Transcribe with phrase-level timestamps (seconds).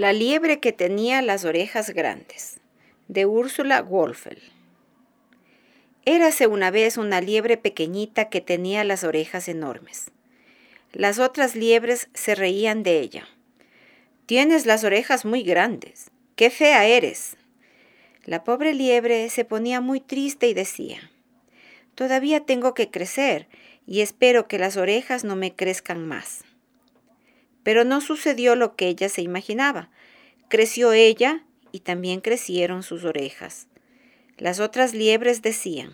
[0.00, 2.58] La liebre que tenía las orejas grandes,
[3.08, 4.40] de Úrsula Wolfel.
[6.06, 10.10] Érase una vez una liebre pequeñita que tenía las orejas enormes.
[10.94, 13.28] Las otras liebres se reían de ella.
[14.24, 16.10] Tienes las orejas muy grandes.
[16.34, 17.36] ¡Qué fea eres!
[18.24, 21.10] La pobre liebre se ponía muy triste y decía,
[21.94, 23.48] Todavía tengo que crecer
[23.86, 26.46] y espero que las orejas no me crezcan más.
[27.62, 29.90] Pero no sucedió lo que ella se imaginaba.
[30.48, 33.66] Creció ella y también crecieron sus orejas.
[34.38, 35.92] Las otras liebres decían,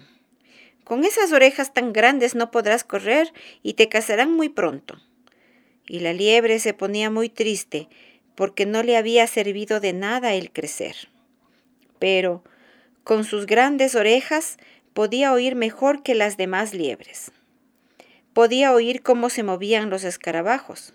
[0.85, 3.33] con esas orejas tan grandes no podrás correr
[3.63, 5.01] y te casarán muy pronto.
[5.89, 7.89] Y la liebre se ponía muy triste
[8.37, 10.95] porque no le había servido de nada el crecer.
[11.99, 12.45] Pero
[13.03, 14.59] con sus grandes orejas
[14.95, 17.33] podía oír mejor que las demás liebres.
[18.33, 20.95] Podía oír cómo se movían los escarabajos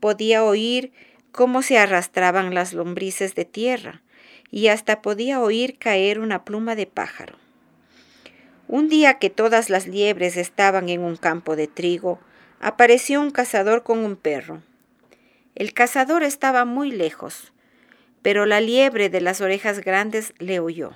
[0.00, 0.92] podía oír
[1.32, 4.02] cómo se arrastraban las lombrices de tierra
[4.50, 7.36] y hasta podía oír caer una pluma de pájaro.
[8.66, 12.20] Un día que todas las liebres estaban en un campo de trigo,
[12.60, 14.62] apareció un cazador con un perro.
[15.54, 17.52] El cazador estaba muy lejos,
[18.22, 20.92] pero la liebre de las orejas grandes le oyó.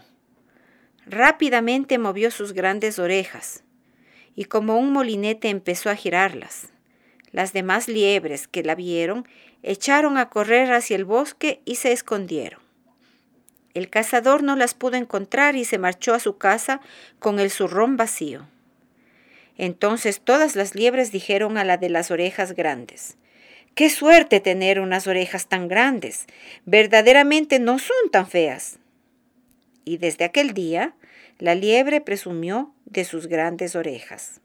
[1.07, 3.65] Rápidamente movió sus grandes orejas
[4.37, 6.74] y como un molinete empezó a girarlas.
[7.35, 9.27] Las demás liebres que la vieron
[9.65, 12.61] echaron a correr hacia el bosque y se escondieron.
[13.75, 16.81] El cazador no las pudo encontrar y se marchó a su casa
[17.19, 18.47] con el zurrón vacío.
[19.59, 23.17] Entonces todas las liebres dijeron a la de las orejas grandes,
[23.75, 26.27] ¡Qué suerte tener unas orejas tan grandes!
[26.67, 28.79] Verdaderamente no son tan feas.
[29.85, 30.95] Y desde aquel día,
[31.41, 34.41] la liebre presumió de sus grandes orejas.